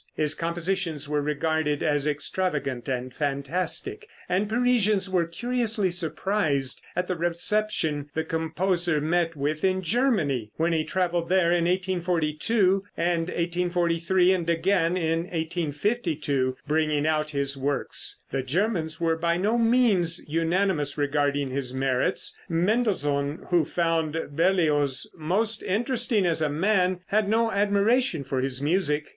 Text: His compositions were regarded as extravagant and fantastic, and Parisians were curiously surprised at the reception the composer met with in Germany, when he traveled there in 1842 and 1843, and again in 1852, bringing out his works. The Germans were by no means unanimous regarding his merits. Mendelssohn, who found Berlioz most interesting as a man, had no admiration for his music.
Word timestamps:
His 0.15 0.33
compositions 0.33 1.07
were 1.07 1.21
regarded 1.21 1.83
as 1.83 2.07
extravagant 2.07 2.89
and 2.89 3.13
fantastic, 3.13 4.07
and 4.27 4.49
Parisians 4.49 5.07
were 5.07 5.27
curiously 5.27 5.91
surprised 5.91 6.81
at 6.95 7.07
the 7.07 7.15
reception 7.15 8.09
the 8.15 8.23
composer 8.23 8.99
met 8.99 9.35
with 9.35 9.63
in 9.63 9.83
Germany, 9.83 10.49
when 10.55 10.73
he 10.73 10.83
traveled 10.83 11.29
there 11.29 11.51
in 11.51 11.65
1842 11.65 12.83
and 12.97 13.27
1843, 13.27 14.33
and 14.33 14.49
again 14.49 14.97
in 14.97 15.19
1852, 15.25 16.57
bringing 16.67 17.05
out 17.05 17.29
his 17.29 17.55
works. 17.55 18.21
The 18.31 18.41
Germans 18.41 18.99
were 18.99 19.17
by 19.17 19.37
no 19.37 19.55
means 19.59 20.19
unanimous 20.27 20.97
regarding 20.97 21.51
his 21.51 21.75
merits. 21.75 22.35
Mendelssohn, 22.49 23.45
who 23.51 23.65
found 23.65 24.17
Berlioz 24.31 25.07
most 25.15 25.61
interesting 25.61 26.25
as 26.25 26.41
a 26.41 26.49
man, 26.49 27.01
had 27.05 27.29
no 27.29 27.51
admiration 27.51 28.23
for 28.23 28.41
his 28.41 28.59
music. 28.63 29.05